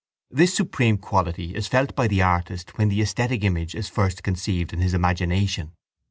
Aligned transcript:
This 0.31 0.51
supreme 0.55 0.97
quality 0.97 1.53
is 1.53 1.67
felt 1.67 1.95
by 1.95 2.07
the 2.07 2.23
artist 2.23 2.75
when 2.75 2.89
the 2.89 3.03
esthetic 3.03 3.43
image 3.43 3.75
is 3.75 3.87
first 3.87 4.23
conceived 4.23 4.73
in 4.73 4.79
his 4.79 4.95
imagination. 4.95 5.73